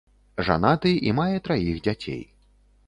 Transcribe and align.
Жанаты 0.47 0.93
і 1.11 1.13
мае 1.21 1.37
траіх 1.49 1.75
дзяцей. 1.89 2.21